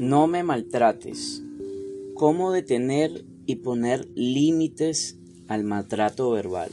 No 0.00 0.26
me 0.26 0.42
maltrates. 0.42 1.44
¿Cómo 2.14 2.50
detener 2.50 3.24
y 3.46 3.56
poner 3.56 4.08
límites 4.16 5.20
al 5.46 5.62
maltrato 5.62 6.32
verbal? 6.32 6.72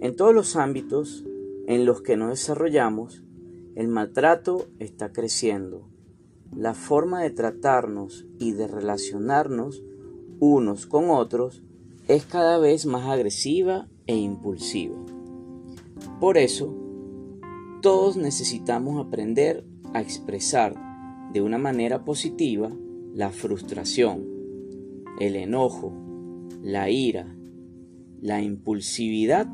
En 0.00 0.16
todos 0.16 0.34
los 0.34 0.56
ámbitos 0.56 1.22
en 1.68 1.86
los 1.86 2.02
que 2.02 2.16
nos 2.16 2.30
desarrollamos, 2.30 3.22
el 3.76 3.86
maltrato 3.86 4.66
está 4.80 5.12
creciendo. 5.12 5.86
La 6.52 6.74
forma 6.74 7.22
de 7.22 7.30
tratarnos 7.30 8.26
y 8.40 8.50
de 8.50 8.66
relacionarnos 8.66 9.84
unos 10.40 10.86
con 10.86 11.08
otros 11.08 11.62
es 12.08 12.24
cada 12.24 12.58
vez 12.58 12.84
más 12.84 13.06
agresiva 13.06 13.86
e 14.08 14.16
impulsiva. 14.16 14.96
Por 16.18 16.36
eso, 16.36 16.74
todos 17.80 18.16
necesitamos 18.16 19.06
aprender 19.06 19.64
a 19.94 20.00
expresar 20.00 20.91
de 21.32 21.40
una 21.40 21.58
manera 21.58 22.04
positiva 22.04 22.70
la 23.14 23.30
frustración, 23.30 24.26
el 25.18 25.36
enojo, 25.36 25.92
la 26.62 26.90
ira, 26.90 27.34
la 28.20 28.42
impulsividad 28.42 29.48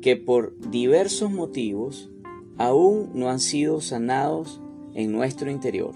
que 0.00 0.16
por 0.16 0.58
diversos 0.70 1.30
motivos 1.30 2.10
aún 2.56 3.10
no 3.14 3.28
han 3.28 3.40
sido 3.40 3.80
sanados 3.80 4.60
en 4.94 5.12
nuestro 5.12 5.50
interior. 5.50 5.94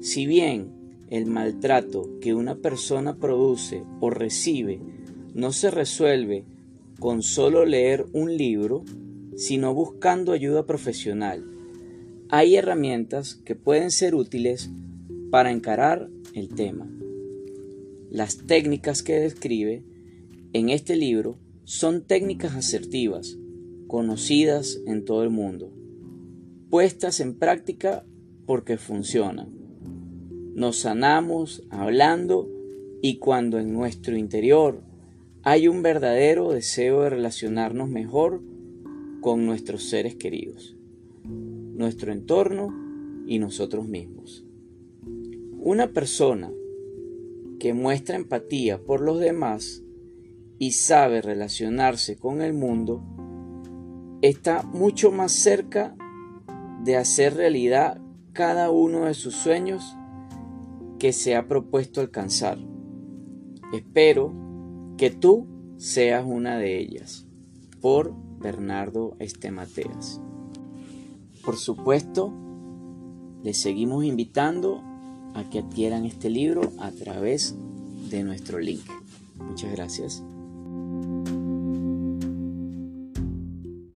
Si 0.00 0.26
bien 0.26 0.72
el 1.08 1.26
maltrato 1.26 2.18
que 2.20 2.34
una 2.34 2.56
persona 2.56 3.16
produce 3.16 3.84
o 4.00 4.10
recibe 4.10 4.80
no 5.34 5.52
se 5.52 5.70
resuelve 5.70 6.44
con 6.98 7.22
solo 7.22 7.64
leer 7.64 8.06
un 8.12 8.36
libro, 8.36 8.84
sino 9.36 9.74
buscando 9.74 10.32
ayuda 10.32 10.66
profesional 10.66 11.59
hay 12.32 12.54
herramientas 12.54 13.34
que 13.34 13.56
pueden 13.56 13.90
ser 13.90 14.14
útiles 14.14 14.70
para 15.30 15.50
encarar 15.50 16.08
el 16.32 16.48
tema. 16.54 16.88
Las 18.08 18.46
técnicas 18.46 19.02
que 19.02 19.14
describe 19.14 19.82
en 20.52 20.68
este 20.68 20.94
libro 20.94 21.38
son 21.64 22.02
técnicas 22.02 22.54
asertivas, 22.54 23.36
conocidas 23.88 24.78
en 24.86 25.04
todo 25.04 25.24
el 25.24 25.30
mundo, 25.30 25.72
puestas 26.70 27.18
en 27.18 27.34
práctica 27.34 28.04
porque 28.46 28.78
funcionan. 28.78 29.48
Nos 30.54 30.78
sanamos 30.78 31.64
hablando 31.70 32.48
y 33.02 33.18
cuando 33.18 33.58
en 33.58 33.72
nuestro 33.72 34.16
interior 34.16 34.84
hay 35.42 35.66
un 35.66 35.82
verdadero 35.82 36.52
deseo 36.52 37.02
de 37.02 37.10
relacionarnos 37.10 37.88
mejor 37.88 38.40
con 39.20 39.46
nuestros 39.46 39.88
seres 39.88 40.14
queridos 40.14 40.76
nuestro 41.80 42.12
entorno 42.12 42.68
y 43.26 43.38
nosotros 43.38 43.88
mismos. 43.88 44.44
Una 45.58 45.88
persona 45.88 46.52
que 47.58 47.72
muestra 47.72 48.16
empatía 48.16 48.78
por 48.78 49.00
los 49.00 49.18
demás 49.18 49.82
y 50.58 50.72
sabe 50.72 51.22
relacionarse 51.22 52.16
con 52.16 52.42
el 52.42 52.52
mundo 52.52 53.02
está 54.20 54.62
mucho 54.62 55.10
más 55.10 55.32
cerca 55.32 55.96
de 56.84 56.96
hacer 56.96 57.34
realidad 57.34 57.98
cada 58.34 58.70
uno 58.70 59.06
de 59.06 59.14
sus 59.14 59.34
sueños 59.34 59.96
que 60.98 61.14
se 61.14 61.34
ha 61.34 61.48
propuesto 61.48 62.02
alcanzar. 62.02 62.58
Espero 63.72 64.34
que 64.98 65.08
tú 65.10 65.46
seas 65.78 66.26
una 66.26 66.58
de 66.58 66.78
ellas. 66.78 67.26
Por 67.80 68.14
Bernardo 68.38 69.16
Estemateas. 69.18 70.20
Por 71.44 71.56
supuesto, 71.56 72.32
les 73.42 73.56
seguimos 73.56 74.04
invitando 74.04 74.82
a 75.34 75.44
que 75.48 75.60
adquieran 75.60 76.04
este 76.04 76.28
libro 76.28 76.72
a 76.78 76.90
través 76.90 77.54
de 78.10 78.22
nuestro 78.22 78.58
link. 78.58 78.82
Muchas 79.38 79.72
gracias. 79.72 80.22